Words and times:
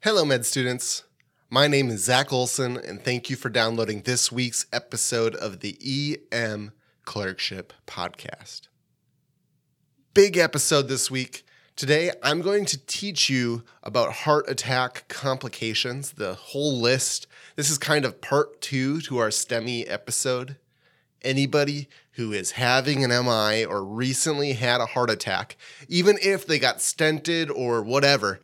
Hello, 0.00 0.24
med 0.24 0.46
students. 0.46 1.02
My 1.50 1.66
name 1.66 1.90
is 1.90 2.04
Zach 2.04 2.32
Olson, 2.32 2.76
and 2.76 3.02
thank 3.02 3.28
you 3.28 3.34
for 3.34 3.48
downloading 3.48 4.02
this 4.02 4.30
week's 4.30 4.64
episode 4.72 5.34
of 5.34 5.58
the 5.58 5.76
EM 6.32 6.70
Clerkship 7.04 7.72
Podcast. 7.84 8.68
Big 10.14 10.36
episode 10.36 10.86
this 10.86 11.10
week. 11.10 11.44
Today, 11.74 12.12
I'm 12.22 12.42
going 12.42 12.64
to 12.66 12.86
teach 12.86 13.28
you 13.28 13.64
about 13.82 14.12
heart 14.12 14.48
attack 14.48 15.08
complications, 15.08 16.12
the 16.12 16.34
whole 16.34 16.80
list. 16.80 17.26
This 17.56 17.68
is 17.68 17.76
kind 17.76 18.04
of 18.04 18.20
part 18.20 18.60
two 18.60 19.00
to 19.00 19.18
our 19.18 19.30
STEMI 19.30 19.84
episode. 19.90 20.58
Anybody 21.22 21.88
who 22.12 22.32
is 22.32 22.52
having 22.52 23.02
an 23.02 23.10
MI 23.10 23.64
or 23.64 23.84
recently 23.84 24.52
had 24.52 24.80
a 24.80 24.86
heart 24.86 25.10
attack, 25.10 25.56
even 25.88 26.18
if 26.22 26.46
they 26.46 26.60
got 26.60 26.78
stented 26.78 27.50
or 27.52 27.82
whatever, 27.82 28.38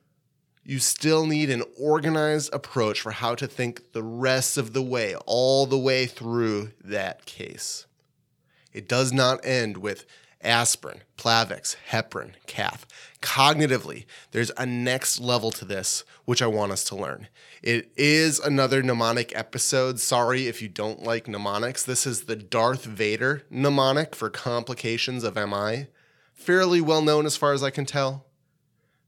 you 0.64 0.78
still 0.78 1.26
need 1.26 1.50
an 1.50 1.62
organized 1.78 2.52
approach 2.54 3.00
for 3.00 3.12
how 3.12 3.34
to 3.34 3.46
think 3.46 3.92
the 3.92 4.02
rest 4.02 4.56
of 4.56 4.72
the 4.72 4.82
way, 4.82 5.14
all 5.26 5.66
the 5.66 5.78
way 5.78 6.06
through 6.06 6.72
that 6.82 7.26
case. 7.26 7.86
It 8.72 8.88
does 8.88 9.12
not 9.12 9.44
end 9.44 9.76
with 9.76 10.06
aspirin, 10.42 11.02
Plavix, 11.16 11.76
heparin, 11.90 12.32
cath. 12.46 12.86
Cognitively, 13.20 14.04
there's 14.32 14.50
a 14.56 14.66
next 14.66 15.20
level 15.20 15.50
to 15.52 15.64
this, 15.64 16.04
which 16.24 16.42
I 16.42 16.46
want 16.46 16.72
us 16.72 16.84
to 16.84 16.96
learn. 16.96 17.28
It 17.62 17.92
is 17.96 18.40
another 18.40 18.82
mnemonic 18.82 19.34
episode. 19.36 20.00
Sorry 20.00 20.48
if 20.48 20.60
you 20.60 20.68
don't 20.68 21.02
like 21.02 21.28
mnemonics. 21.28 21.84
This 21.84 22.06
is 22.06 22.24
the 22.24 22.36
Darth 22.36 22.84
Vader 22.84 23.42
mnemonic 23.48 24.14
for 24.14 24.28
complications 24.28 25.24
of 25.24 25.36
MI. 25.36 25.86
Fairly 26.34 26.80
well 26.80 27.02
known 27.02 27.26
as 27.26 27.36
far 27.36 27.52
as 27.52 27.62
I 27.62 27.70
can 27.70 27.86
tell. 27.86 28.26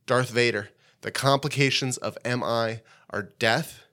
Darth 0.07 0.31
Vader 0.31 0.71
the 1.03 1.11
complications 1.11 1.97
of 1.99 2.19
MI 2.25 2.81
are 3.11 3.31
death, 3.39 3.85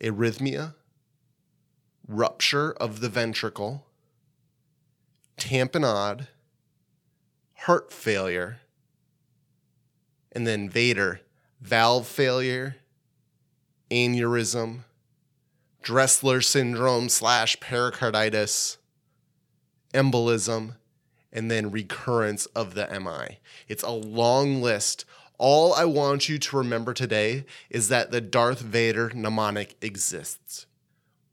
arrhythmia, 0.00 0.74
rupture 2.06 2.72
of 2.72 3.00
the 3.00 3.08
ventricle, 3.08 3.86
tamponade, 5.38 6.28
heart 7.54 7.92
failure, 7.92 8.60
and 10.32 10.46
then 10.46 10.68
Vader, 10.68 11.20
valve 11.60 12.06
failure, 12.06 12.76
aneurysm, 13.90 14.80
Dressler 15.82 16.40
syndrome 16.40 17.08
slash 17.08 17.58
pericarditis, 17.58 18.78
embolism, 19.92 20.76
and 21.32 21.50
then 21.50 21.72
recurrence 21.72 22.46
of 22.46 22.74
the 22.74 22.86
MI. 22.86 23.38
It's 23.66 23.82
a 23.82 23.90
long 23.90 24.62
list 24.62 25.04
all 25.42 25.74
I 25.74 25.86
want 25.86 26.28
you 26.28 26.38
to 26.38 26.56
remember 26.56 26.94
today 26.94 27.44
is 27.68 27.88
that 27.88 28.12
the 28.12 28.20
Darth 28.20 28.60
Vader 28.60 29.10
mnemonic 29.12 29.74
exists. 29.82 30.66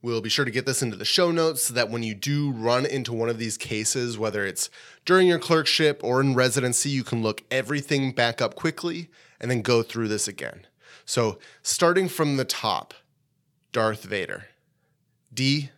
We'll 0.01 0.19
be 0.19 0.29
sure 0.29 0.45
to 0.45 0.51
get 0.51 0.65
this 0.65 0.81
into 0.81 0.97
the 0.97 1.05
show 1.05 1.29
notes 1.29 1.65
so 1.65 1.75
that 1.75 1.91
when 1.91 2.01
you 2.01 2.15
do 2.15 2.49
run 2.49 2.87
into 2.87 3.13
one 3.13 3.29
of 3.29 3.37
these 3.37 3.55
cases, 3.55 4.17
whether 4.17 4.43
it's 4.43 4.71
during 5.05 5.27
your 5.27 5.37
clerkship 5.37 6.03
or 6.03 6.21
in 6.21 6.33
residency, 6.33 6.89
you 6.89 7.03
can 7.03 7.21
look 7.21 7.43
everything 7.51 8.11
back 8.11 8.41
up 8.41 8.55
quickly 8.55 9.09
and 9.39 9.51
then 9.51 9.61
go 9.61 9.83
through 9.83 10.07
this 10.07 10.27
again. 10.27 10.65
So, 11.05 11.37
starting 11.61 12.09
from 12.09 12.37
the 12.37 12.45
top, 12.45 12.95
Darth 13.71 14.05
Vader. 14.05 14.45
D, 15.31 15.69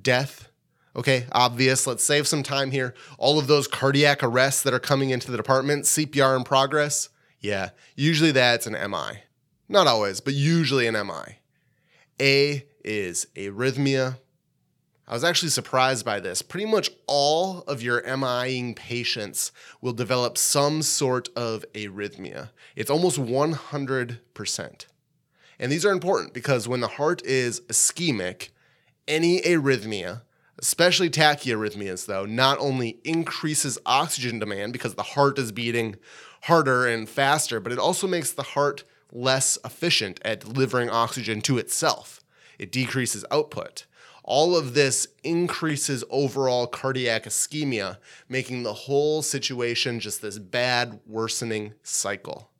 death. 0.00 0.48
Okay, 0.94 1.26
obvious. 1.32 1.88
Let's 1.88 2.04
save 2.04 2.28
some 2.28 2.44
time 2.44 2.70
here. 2.70 2.94
All 3.18 3.36
of 3.36 3.48
those 3.48 3.66
cardiac 3.66 4.22
arrests 4.22 4.62
that 4.62 4.74
are 4.74 4.78
coming 4.78 5.10
into 5.10 5.32
the 5.32 5.36
department, 5.36 5.86
CPR 5.86 6.36
in 6.36 6.44
progress. 6.44 7.08
Yeah, 7.40 7.70
usually 7.94 8.32
that's 8.32 8.66
an 8.66 8.72
MI. 8.90 9.22
Not 9.68 9.86
always, 9.86 10.20
but 10.20 10.34
usually 10.34 10.86
an 10.86 10.94
MI. 10.94 11.38
A 12.20 12.64
is 12.84 13.26
arrhythmia. 13.36 14.18
I 15.06 15.14
was 15.14 15.24
actually 15.24 15.50
surprised 15.50 16.04
by 16.04 16.20
this. 16.20 16.42
Pretty 16.42 16.66
much 16.66 16.90
all 17.06 17.60
of 17.60 17.80
your 17.82 18.02
MIing 18.04 18.74
patients 18.74 19.52
will 19.80 19.94
develop 19.94 20.36
some 20.36 20.82
sort 20.82 21.28
of 21.34 21.64
arrhythmia. 21.74 22.50
It's 22.76 22.90
almost 22.90 23.18
100%. 23.18 24.86
And 25.60 25.72
these 25.72 25.86
are 25.86 25.92
important 25.92 26.34
because 26.34 26.68
when 26.68 26.80
the 26.80 26.88
heart 26.88 27.24
is 27.24 27.60
ischemic, 27.62 28.50
any 29.06 29.40
arrhythmia, 29.40 30.22
especially 30.58 31.08
tachyarrhythmias, 31.08 32.06
though, 32.06 32.26
not 32.26 32.58
only 32.58 32.98
increases 33.04 33.78
oxygen 33.86 34.38
demand 34.38 34.72
because 34.72 34.94
the 34.94 35.02
heart 35.02 35.38
is 35.38 35.52
beating 35.52 35.96
harder 36.42 36.86
and 36.86 37.08
faster, 37.08 37.60
but 37.60 37.72
it 37.72 37.78
also 37.78 38.06
makes 38.06 38.32
the 38.32 38.42
heart 38.42 38.84
less 39.12 39.58
efficient 39.64 40.20
at 40.24 40.40
delivering 40.40 40.90
oxygen 40.90 41.40
to 41.42 41.58
itself. 41.58 42.20
It 42.58 42.72
decreases 42.72 43.24
output. 43.30 43.86
All 44.24 44.56
of 44.56 44.74
this 44.74 45.08
increases 45.24 46.04
overall 46.10 46.66
cardiac 46.66 47.24
ischemia, 47.24 47.96
making 48.28 48.62
the 48.62 48.74
whole 48.74 49.22
situation 49.22 50.00
just 50.00 50.20
this 50.20 50.38
bad, 50.38 51.00
worsening 51.06 51.72
cycle. 51.82 52.50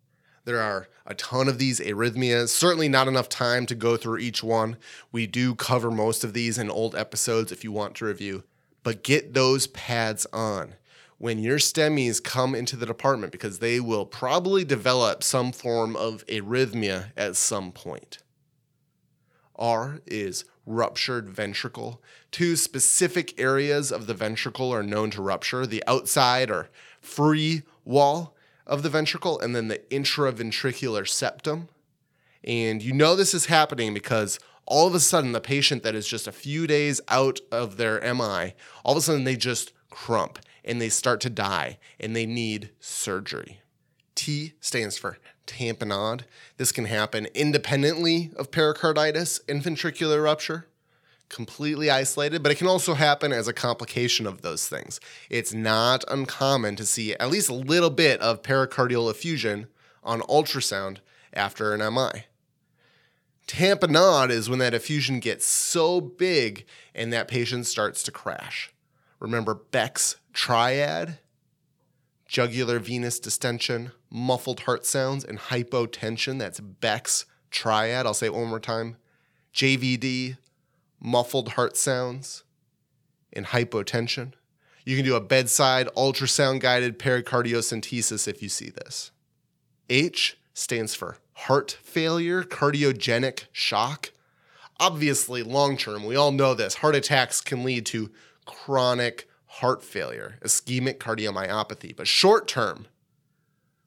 There 0.47 0.63
are 0.63 0.89
a 1.07 1.15
ton 1.15 1.47
of 1.47 1.59
these 1.59 1.79
arrhythmias, 1.79 2.49
certainly 2.49 2.89
not 2.89 3.07
enough 3.07 3.29
time 3.29 3.67
to 3.67 3.75
go 3.75 3.99
through 3.99 4.19
each 4.19 4.43
one. 4.43 4.79
We 5.13 5.27
do 5.27 5.55
cover 5.55 5.91
most 5.91 6.25
of 6.25 6.33
these 6.33 6.57
in 6.57 6.71
old 6.71 6.95
episodes 6.95 7.53
if 7.53 7.65
you 7.65 7.71
want 7.71 7.97
to 7.97 8.07
review, 8.07 8.45
but 8.83 9.03
get 9.03 9.35
those 9.35 9.67
pads 9.67 10.27
on 10.33 10.75
when 11.19 11.41
your 11.41 11.59
STEMIs 11.59 12.23
come 12.23 12.55
into 12.55 12.77
the 12.77 12.87
department 12.87 13.33
because 13.33 13.59
they 13.59 13.81
will 13.81 14.07
probably 14.07 14.65
develop 14.65 15.23
some 15.23 15.53
form 15.53 15.97
of 15.97 16.25
arrhythmia 16.27 17.11
at 17.17 17.37
some 17.37 17.73
point. 17.73 18.19
R 19.57 20.01
is 20.07 20.45
ruptured 20.65 21.29
ventricle. 21.29 22.01
Two 22.31 22.55
specific 22.55 23.39
areas 23.41 23.91
of 23.91 24.07
the 24.07 24.15
ventricle 24.15 24.73
are 24.73 24.85
known 24.85 25.11
to 25.11 25.23
rupture 25.23 25.67
the 25.67 25.83
outside 25.89 26.51
or 26.51 26.69
free 27.01 27.63
wall 27.85 28.37
of 28.65 28.83
the 28.83 28.91
ventricle, 28.91 29.41
and 29.41 29.57
then 29.57 29.69
the 29.69 29.79
intraventricular 29.91 31.09
septum. 31.09 31.69
And 32.45 32.83
you 32.83 32.93
know 32.93 33.17
this 33.17 33.35
is 33.35 33.47
happening 33.47 33.95
because 33.95 34.39
all 34.67 34.87
of 34.87 34.95
a 34.95 35.01
sudden, 35.01 35.33
the 35.33 35.41
patient 35.41 35.83
that 35.83 35.95
is 35.95 36.07
just 36.07 36.29
a 36.29 36.33
few 36.33 36.67
days 36.67 37.01
out 37.09 37.41
of 37.51 37.79
their 37.79 37.99
MI, 38.15 38.55
all 38.85 38.93
of 38.93 38.99
a 38.99 39.01
sudden 39.01 39.25
they 39.25 39.37
just 39.37 39.73
crump 39.91 40.39
and 40.65 40.81
they 40.81 40.89
start 40.89 41.21
to 41.23 41.31
die 41.31 41.79
and 41.99 42.15
they 42.15 42.27
need 42.27 42.71
surgery. 42.81 43.61
T 44.15 44.55
stands 44.61 44.99
for 44.99 45.19
tamponade. 45.47 46.23
This 46.57 46.73
can 46.73 46.85
happen 46.87 47.27
independently 47.35 48.31
of 48.37 48.51
pericarditis 48.51 49.41
and 49.49 49.63
ventricular 49.63 50.23
rupture, 50.23 50.67
completely 51.29 51.91
isolated, 51.91 52.43
but 52.43 52.53
it 52.53 52.59
can 52.59 52.67
also 52.67 52.95
happen 52.95 53.33
as 53.33 53.49
a 53.49 53.53
complication 53.53 54.27
of 54.27 54.43
those 54.43 54.69
things. 54.69 55.01
It's 55.31 55.55
not 55.55 56.05
uncommon 56.09 56.77
to 56.77 56.85
see 56.87 57.15
at 57.15 57.31
least 57.31 57.49
a 57.49 57.55
little 57.55 57.91
bit 57.91 58.21
of 58.21 58.43
pericardial 58.43 59.11
effusion 59.11 59.69
on 60.03 60.21
ultrasound 60.23 60.99
after 61.33 61.73
an 61.73 61.95
MI. 61.95 62.25
Tamponade 63.47 64.31
is 64.31 64.51
when 64.51 64.59
that 64.59 64.75
effusion 64.75 65.21
gets 65.21 65.47
so 65.47 66.01
big 66.01 66.67
and 66.95 67.13
that 67.13 67.29
patient 67.29 67.67
starts 67.67 68.03
to 68.03 68.13
crash. 68.13 68.73
Remember 69.21 69.55
Beck's 69.55 70.17
triad, 70.33 71.19
jugular 72.27 72.79
venous 72.79 73.19
distension, 73.19 73.93
muffled 74.11 74.61
heart 74.61 74.87
sounds, 74.87 75.25
and 75.25 75.39
hypotension. 75.39 76.39
That's 76.39 76.61
Beck's 76.61 77.27
triad. 77.51 78.07
I'll 78.07 78.15
say 78.15 78.27
it 78.27 78.35
one 78.35 78.49
more 78.49 78.61
time 78.61 78.97
JVD, 79.55 80.37
muffled 81.01 81.51
heart 81.51 81.77
sounds, 81.77 82.45
and 83.33 83.47
hypotension. 83.47 84.33
You 84.85 84.97
can 84.97 85.05
do 85.05 85.17
a 85.17 85.21
bedside 85.21 85.89
ultrasound 85.97 86.61
guided 86.61 86.99
pericardiocentesis 86.99 88.27
if 88.27 88.43
you 88.43 88.49
see 88.49 88.71
this. 88.71 89.11
H 89.91 90.39
stands 90.55 90.95
for 90.95 91.19
heart 91.33 91.79
failure, 91.83 92.43
cardiogenic 92.43 93.45
shock. 93.53 94.13
Obviously, 94.81 95.43
long 95.43 95.77
term, 95.77 96.05
we 96.05 96.17
all 96.17 96.33
know 96.33 96.55
this. 96.55 96.77
Heart 96.77 96.95
attacks 96.95 97.41
can 97.41 97.65
lead 97.65 97.85
to 97.87 98.11
chronic 98.49 99.29
heart 99.47 99.85
failure, 99.85 100.39
ischemic 100.43 100.99
cardiomyopathy. 100.99 101.95
But 101.95 102.09
short 102.09 102.49
term, 102.49 102.87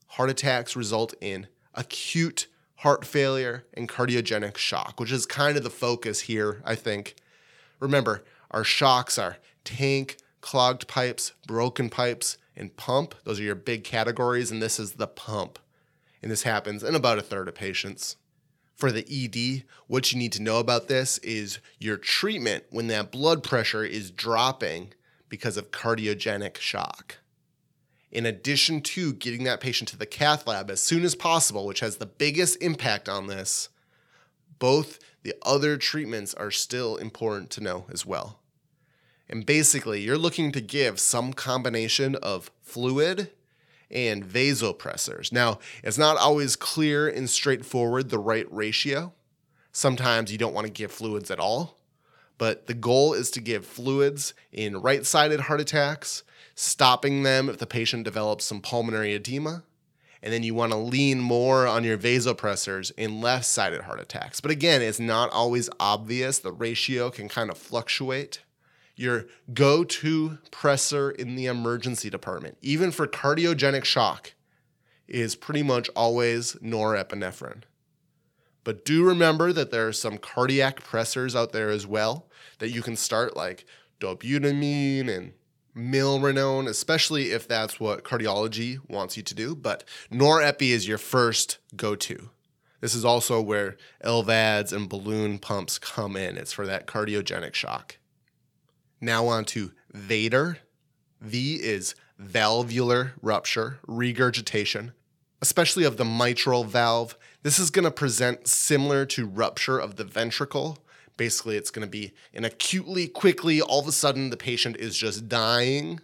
heart 0.08 0.30
attacks 0.30 0.76
result 0.76 1.14
in 1.20 1.48
acute 1.74 2.48
heart 2.78 3.06
failure 3.06 3.66
and 3.74 3.90
cardiogenic 3.90 4.58
shock, 4.58 5.00
which 5.00 5.12
is 5.12 5.26
kind 5.26 5.58
of 5.58 5.64
the 5.64 5.70
focus 5.70 6.22
here, 6.22 6.62
I 6.64 6.76
think. 6.76 7.16
Remember, 7.80 8.24
our 8.52 8.64
shocks 8.64 9.18
are 9.18 9.38
tank, 9.64 10.18
clogged 10.42 10.88
pipes, 10.88 11.34
broken 11.48 11.90
pipes, 11.90 12.38
and 12.56 12.76
pump. 12.76 13.16
Those 13.24 13.40
are 13.40 13.44
your 13.44 13.56
big 13.56 13.84
categories, 13.84 14.52
and 14.52 14.62
this 14.62 14.80
is 14.80 14.94
the 14.94 15.08
pump. 15.08 15.60
And 16.22 16.32
this 16.32 16.44
happens 16.44 16.84
in 16.84 16.96
about 16.96 17.18
a 17.18 17.24
third 17.24 17.48
of 17.48 17.56
patients. 17.56 18.16
For 18.82 18.92
the 18.92 19.06
ED, 19.08 19.64
what 19.86 20.12
you 20.12 20.18
need 20.18 20.32
to 20.32 20.42
know 20.42 20.58
about 20.58 20.88
this 20.88 21.20
is 21.20 21.60
your 21.78 21.98
treatment 21.98 22.64
when 22.72 22.88
that 22.88 23.12
blood 23.12 23.44
pressure 23.44 23.86
is 23.86 24.10
dropping 24.10 24.94
because 25.30 25.56
of 25.56 25.70
cardiogenic 25.70 26.58
shock. 26.58 27.18
in 28.12 28.26
addition 28.26 28.82
to 28.82 29.14
getting 29.14 29.44
that 29.44 29.62
patient 29.62 29.88
to 29.90 29.98
the 29.98 30.08
cath 30.08 30.48
lab 30.48 30.72
as 30.72 30.82
soon 30.82 31.04
as 31.04 31.14
possible, 31.14 31.68
which 31.68 31.80
has 31.82 31.98
the 31.98 32.08
biggest 32.08 32.60
impact 32.62 33.08
on 33.08 33.28
this, 33.28 33.70
both 34.60 34.98
the 35.22 35.36
other 35.44 35.78
treatments 35.78 36.34
are 36.34 36.50
still 36.50 36.98
important 36.98 37.52
to 37.52 37.62
know 37.62 37.86
as 37.92 38.04
well. 38.04 38.40
And 39.30 39.46
basically, 39.46 40.02
you're 40.02 40.18
looking 40.18 40.52
to 40.52 40.60
give 40.60 41.00
some 41.00 41.34
combination 41.34 42.16
of 42.16 42.50
fluid 42.64 43.32
and 43.92 44.26
vasopressors. 44.26 45.32
Now, 45.32 45.60
it's 45.84 45.98
not 45.98 46.18
always 46.18 46.56
clear 46.56 47.08
and 47.08 47.30
straightforward 47.30 48.10
the 48.10 48.20
right 48.20 48.48
ratio. 48.52 49.14
Sometimes 49.72 50.32
you 50.32 50.38
don't 50.38 50.54
want 50.54 50.68
to 50.68 50.74
give 50.74 50.92
fluids 50.92 51.32
at 51.32 51.40
all, 51.40 51.78
but 52.38 52.68
the 52.68 52.74
goal 52.74 53.14
is 53.14 53.32
to 53.32 53.42
give 53.42 53.66
fluids 53.66 54.34
in 54.52 54.82
right 54.82 55.06
sided 55.06 55.42
heart 55.42 55.62
attacks, 55.62 56.24
stopping 56.56 57.24
them 57.24 57.50
if 57.50 57.58
the 57.58 57.68
patient 57.68 58.04
develops 58.04 58.46
some 58.46 58.62
pulmonary 58.62 59.14
edema. 59.14 59.64
And 60.24 60.32
then 60.32 60.44
you 60.44 60.54
want 60.54 60.72
to 60.72 60.78
lean 60.78 61.20
more 61.20 61.66
on 61.66 61.84
your 61.84 61.98
vasopressors 61.98 62.92
in 62.96 63.22
left 63.22 63.46
sided 63.46 63.82
heart 63.82 64.00
attacks. 64.00 64.40
But 64.40 64.52
again, 64.52 64.82
it's 64.82 65.00
not 65.00 65.32
always 65.32 65.68
obvious. 65.80 66.38
The 66.38 66.52
ratio 66.52 67.10
can 67.10 67.28
kind 67.28 67.50
of 67.50 67.58
fluctuate 67.58 68.42
your 68.96 69.26
go 69.54 69.84
to 69.84 70.38
pressor 70.52 71.14
in 71.16 71.36
the 71.36 71.46
emergency 71.46 72.10
department, 72.10 72.58
even 72.62 72.92
for 72.92 73.08
cardiogenic 73.08 73.84
shock, 73.84 74.34
is 75.08 75.36
pretty 75.36 75.64
much 75.64 75.90
always 75.96 76.54
norepinephrine. 76.56 77.64
But 78.64 78.86
do 78.86 79.04
remember 79.04 79.52
that 79.54 79.72
there 79.72 79.88
are 79.88 79.94
some 79.94 80.18
cardiac 80.18 80.84
pressors 80.84 81.36
out 81.36 81.52
there 81.52 81.70
as 81.70 81.88
well 81.88 82.28
that 82.60 82.70
you 82.70 82.82
can 82.82 82.96
start, 82.96 83.36
like 83.36 83.66
dobutamine 84.00 85.10
and 85.10 85.34
milrinone, 85.76 86.68
especially 86.68 87.32
if 87.32 87.48
that's 87.48 87.80
what 87.80 88.04
cardiology 88.04 88.80
wants 88.90 89.18
you 89.18 89.24
to 89.24 89.34
do. 89.34 89.56
But 89.56 89.84
norepi 90.12 90.70
is 90.70 90.88
your 90.88 90.98
first 90.98 91.58
go 91.76 91.96
to. 91.96 92.30
This 92.82 92.96
is 92.96 93.06
also 93.06 93.42
where 93.42 93.78
LVADs 94.04 94.74
and 94.74 94.90
balloon 94.90 95.38
pumps 95.38 95.78
come 95.78 96.16
in. 96.16 96.38
It's 96.38 96.54
for 96.54 96.66
that 96.66 96.88
cardiogenic 96.88 97.54
shock. 97.54 97.98
Now 99.02 99.26
on 99.26 99.46
to 99.46 99.72
vader. 99.92 100.60
V 101.20 101.56
is 101.56 101.96
valvular 102.20 103.14
rupture, 103.22 103.80
regurgitation, 103.88 104.94
especially 105.42 105.84
of 105.84 105.98
the 105.98 106.06
mitral 106.06 106.64
valve. 106.64 107.18
This 107.42 107.58
is 107.58 107.72
going 107.72 107.86
to 107.86 107.92
present 107.92 108.48
similar 108.48 109.06
to 109.08 109.26
rupture 109.26 109.80
of 109.80 109.96
the 109.96 110.04
ventricle. 110.04 110.78
Basically, 111.18 111.58
it's 111.58 111.72
going 111.72 111.86
to 111.86 111.92
be 111.92 112.14
an 112.34 112.46
acutely, 112.46 113.08
quickly, 113.08 113.60
all 113.60 113.80
of 113.80 113.88
a 113.88 113.92
sudden, 113.92 114.30
the 114.30 114.38
patient 114.38 114.78
is 114.78 114.96
just 114.98 115.28
dying. 115.28 116.00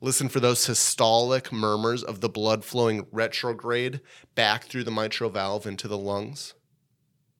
Listen 0.00 0.28
for 0.28 0.40
those 0.40 0.64
systolic 0.64 1.52
murmurs 1.52 2.02
of 2.02 2.20
the 2.20 2.28
blood 2.28 2.64
flowing 2.64 3.06
retrograde 3.12 4.00
back 4.34 4.64
through 4.64 4.84
the 4.84 4.90
mitral 4.90 5.30
valve 5.30 5.66
into 5.66 5.88
the 5.88 5.98
lungs. 5.98 6.54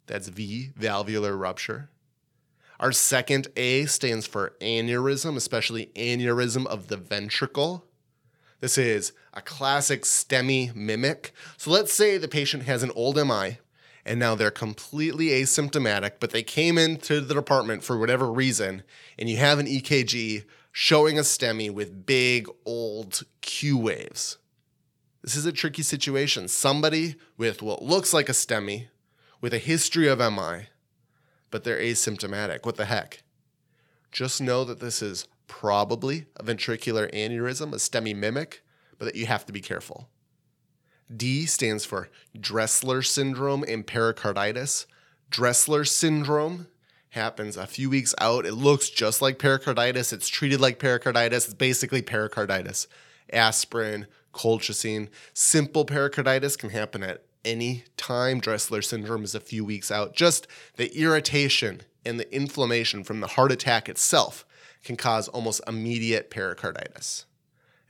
That's 0.07 0.29
V, 0.29 0.71
valvular 0.77 1.37
rupture. 1.37 1.91
Our 2.81 2.93
second 2.93 3.49
A 3.59 3.85
stands 3.85 4.27
for 4.27 4.55
aneurysm, 4.63 5.37
especially 5.37 5.93
aneurysm 5.97 6.67
of 6.67 6.89
the 6.89 6.97
ventricle. 6.97 7.85
This 8.61 8.79
is 8.79 9.13
a 9.35 9.43
classic 9.43 10.05
STEMI 10.05 10.75
mimic. 10.75 11.33
So 11.59 11.71
let's 11.71 11.93
say 11.93 12.17
the 12.17 12.27
patient 12.27 12.63
has 12.63 12.83
an 12.83 12.91
old 12.93 13.17
MI 13.17 13.59
and 14.07 14.19
now 14.19 14.35
they're 14.35 14.51
completely 14.51 15.27
asymptomatic, 15.27 16.13
but 16.21 16.31
they 16.31 16.43
came 16.43 16.79
into 16.79 17.21
the 17.21 17.35
department 17.35 17.85
for 17.85 17.99
whatever 17.99 18.33
reason, 18.33 18.83
and 19.19 19.29
you 19.29 19.37
have 19.37 19.59
an 19.59 19.67
EKG 19.67 20.45
showing 20.73 21.19
a 21.19 21.23
STEMI 21.23 21.71
with 21.71 22.07
big 22.07 22.49
old 22.65 23.25
Q 23.43 23.77
waves. 23.77 24.39
This 25.21 25.37
is 25.37 25.45
a 25.45 25.53
tricky 25.53 25.83
situation. 25.83 26.49
Somebody 26.49 27.17
with 27.37 27.61
what 27.61 27.83
looks 27.83 28.15
like 28.15 28.31
a 28.31 28.33
STEMI, 28.33 28.87
with 29.43 29.53
a 29.53 29.59
history 29.59 30.09
of 30.09 30.19
MI, 30.19 30.69
but 31.51 31.65
they're 31.65 31.81
asymptomatic. 31.81 32.65
What 32.65 32.77
the 32.77 32.85
heck? 32.87 33.23
Just 34.13 34.41
know 34.41 34.65
that 34.65 34.81
this 34.81 35.03
is 35.03 35.27
probably 35.47 36.27
a 36.37 36.45
ventricular 36.45 37.13
aneurysm, 37.13 37.73
a 37.73 37.77
STEMI 37.77 38.15
mimic, 38.15 38.63
but 38.99 39.05
that 39.07 39.17
you 39.17 39.27
have 39.27 39.47
to 39.47 39.53
be 39.53 39.61
careful. 39.61 40.09
D 41.15 41.47
stands 41.47 41.85
for 41.85 42.09
Dressler 42.39 43.03
syndrome 43.03 43.65
and 43.65 43.87
pericarditis. 43.87 44.87
Dressler 45.29 45.85
syndrome 45.85 46.69
happens 47.11 47.57
a 47.57 47.67
few 47.67 47.91
weeks 47.91 48.15
out. 48.19 48.47
It 48.47 48.55
looks 48.55 48.89
just 48.89 49.21
like 49.21 49.39
pericarditis. 49.39 50.13
It's 50.13 50.29
treated 50.29 50.61
like 50.61 50.79
pericarditis. 50.79 51.47
It's 51.47 51.55
basically 51.55 52.03
pericarditis. 52.03 52.87
Aspirin, 53.33 54.07
colchicine. 54.33 55.09
Simple 55.35 55.85
pericarditis 55.85 56.57
can 56.57 56.71
happen 56.71 57.03
at 57.03 57.25
any 57.45 57.85
time. 57.97 58.41
Dressler 58.41 58.83
syndrome 58.83 59.25
is 59.25 59.35
a 59.35 59.41
few 59.41 59.65
weeks 59.65 59.91
out. 59.91 60.15
Just 60.15 60.47
the 60.77 60.95
irritation 60.97 61.83
and 62.05 62.19
the 62.19 62.35
inflammation 62.35 63.05
from 63.05 63.21
the 63.21 63.27
heart 63.29 63.53
attack 63.53 63.89
itself 63.89 64.45
can 64.85 64.97
cause 64.97 65.29
almost 65.29 65.61
immediate 65.67 66.31
pericarditis. 66.31 67.27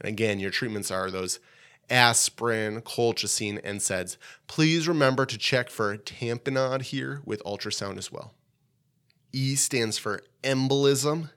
And 0.01 0.09
again, 0.09 0.41
your 0.41 0.51
treatments 0.51 0.91
are 0.91 1.11
those 1.11 1.39
aspirin, 1.89 2.81
colchicine, 2.83 3.61
and 3.65 3.81
NSAIDs. 3.81 4.17
Please 4.47 4.89
remember 4.89 5.27
to 5.27 5.37
check 5.37 5.71
for 5.71 5.97
tamponade 5.97 6.83
here 6.83 7.21
with 7.25 7.43
ultrasound 7.45 7.99
as 7.99 8.13
well. 8.13 8.35
E 9.33 9.55
stands 9.57 9.99
for 9.99 10.23
embolism. 10.43 11.31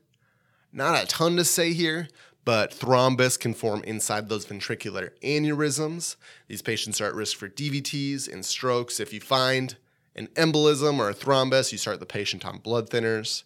Not 0.72 1.04
a 1.04 1.08
ton 1.08 1.36
to 1.36 1.46
say 1.46 1.74
here, 1.74 2.08
but 2.46 2.72
thrombus 2.72 3.40
can 3.40 3.54
form 3.54 3.84
inside 3.84 4.30
those 4.30 4.46
ventricular 4.46 5.12
aneurysms. 5.22 6.16
These 6.48 6.62
patients 6.62 7.00
are 7.00 7.08
at 7.08 7.16
risk 7.16 7.38
for 7.38 7.48
DVTs 7.48 8.32
and 8.32 8.46
strokes. 8.46 9.00
If 9.00 9.14
you 9.14 9.22
find 9.22 9.78
an 10.16 10.28
embolism 10.36 11.00
or 11.00 11.10
a 11.10 11.14
thrombus, 11.14 11.72
you 11.72 11.78
start 11.78 12.00
the 12.00 12.06
patient 12.06 12.46
on 12.46 12.58
blood 12.58 12.90
thinners. 12.90 13.44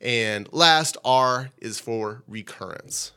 And 0.00 0.48
last, 0.52 0.96
R 1.04 1.50
is 1.58 1.80
for 1.80 2.22
recurrence. 2.28 3.12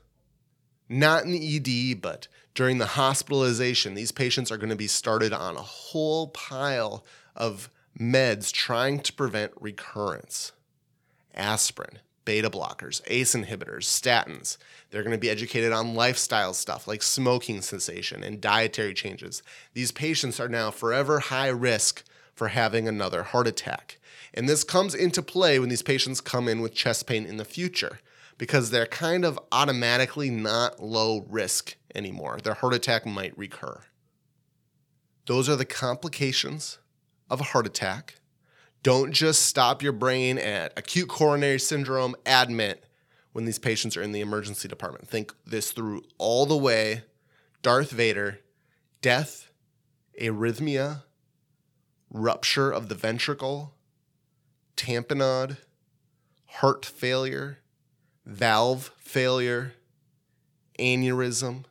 Not 0.88 1.24
in 1.24 1.32
the 1.32 1.92
ED, 1.92 2.02
but 2.02 2.28
during 2.56 2.78
the 2.78 2.88
hospitalization, 2.88 3.94
these 3.94 4.12
patients 4.12 4.52
are 4.52 4.58
going 4.58 4.70
to 4.70 4.76
be 4.76 4.88
started 4.88 5.34
on 5.34 5.56
a 5.56 5.62
whole 5.62 6.30
pile 6.30 7.06
of 7.36 7.70
meds 8.00 8.52
trying 8.52 9.00
to 9.02 9.14
prevent 9.14 9.52
recurrence. 9.60 10.54
Aspirin, 11.36 12.00
beta 12.26 12.50
blockers, 12.50 13.02
ACE 13.08 13.34
inhibitors, 13.34 13.84
statins. 13.84 14.58
They're 14.90 15.04
going 15.04 15.16
to 15.16 15.20
be 15.20 15.30
educated 15.30 15.72
on 15.72 15.96
lifestyle 15.96 16.54
stuff 16.54 16.88
like 16.88 17.02
smoking 17.02 17.62
cessation 17.62 18.24
and 18.24 18.42
dietary 18.42 18.94
changes. 18.94 19.42
These 19.74 19.92
patients 19.92 20.40
are 20.40 20.50
now 20.50 20.72
forever 20.72 21.20
high 21.20 21.48
risk 21.50 22.04
for 22.34 22.50
having 22.50 22.88
another 22.88 23.24
heart 23.24 23.48
attack. 23.48 24.00
And 24.34 24.48
this 24.48 24.64
comes 24.64 24.96
into 24.96 25.22
play 25.22 25.60
when 25.60 25.70
these 25.70 25.82
patients 25.82 26.22
come 26.22 26.48
in 26.48 26.62
with 26.62 26.74
chest 26.74 27.08
pain 27.08 27.26
in 27.26 27.38
the 27.38 27.46
future 27.46 28.00
because 28.38 28.72
they're 28.72 28.86
kind 28.86 29.26
of 29.26 29.40
automatically 29.52 30.30
not 30.30 30.82
low 30.82 31.26
risk 31.30 31.76
anymore. 31.94 32.40
Their 32.42 32.54
heart 32.54 32.74
attack 32.74 33.06
might 33.06 33.38
recur. 33.38 33.82
Those 35.26 35.50
are 35.50 35.56
the 35.56 35.66
complications 35.66 36.80
of 37.30 37.42
a 37.42 37.46
heart 37.46 37.68
attack. 37.68 38.16
Don't 38.82 39.12
just 39.12 39.44
stop 39.44 39.82
your 39.82 39.92
brain 39.92 40.38
at 40.38 40.78
acute 40.78 41.10
coronary 41.10 41.60
syndrome, 41.60 42.16
admit 42.26 42.86
when 43.34 43.46
these 43.46 43.60
patients 43.60 43.98
are 43.98 44.02
in 44.02 44.12
the 44.12 44.22
emergency 44.22 44.68
department. 44.68 45.08
Think 45.08 45.34
this 45.46 45.72
through 45.72 46.04
all 46.18 46.46
the 46.46 46.58
way 46.58 47.04
Darth 47.62 47.92
Vader, 47.92 48.40
death, 49.02 49.52
arrhythmia, 50.20 51.04
rupture 52.10 52.72
of 52.72 52.90
the 52.90 52.96
ventricle, 52.96 53.74
tamponade, 54.78 55.58
heart 56.46 56.86
failure, 56.86 57.60
valve 58.26 58.92
failure, 58.98 59.74
aneurysm, 60.80 61.66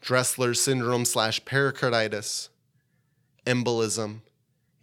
Dressler 0.00 0.54
syndrome 0.54 1.04
slash 1.04 1.44
pericarditis, 1.44 2.50
embolism, 3.44 4.20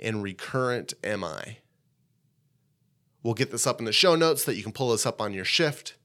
and 0.04 0.22
recurrent 0.22 0.94
MI. 1.04 1.60
We'll 3.24 3.34
get 3.34 3.52
this 3.52 3.66
up 3.66 3.80
in 3.80 3.86
the 3.86 3.94
show 3.94 4.16
notes 4.16 4.44
so 4.44 4.52
that 4.52 4.58
you 4.58 4.64
can 4.64 4.74
pull 4.74 4.92
this 4.92 5.06
up 5.06 5.22
on 5.22 5.34
your 5.34 5.46
shift. 5.46 5.96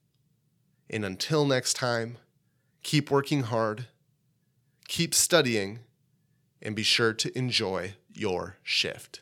And 0.89 1.05
until 1.05 1.45
next 1.45 1.75
time, 1.75 2.19
keep 2.83 3.11
working 3.11 3.43
hard, 3.43 3.89
keep 4.87 5.15
studying, 5.15 5.81
and 6.63 6.77
be 6.77 6.83
sure 6.83 7.13
to 7.13 7.37
enjoy 7.37 7.95
your 8.13 8.57
shift. 8.63 9.21